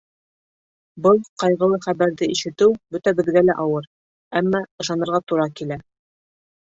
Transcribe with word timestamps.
Был 1.07 1.19
ҡайғылы 1.43 1.77
хәбәрҙе 1.83 2.29
ишетеү 2.35 2.73
бөтәбеҙгә 2.95 3.45
лә 3.51 3.59
ауыр, 3.67 3.91
әммә 4.43 4.63
ышанырға 4.85 5.21
тура 5.33 5.47
килә. 5.61 5.83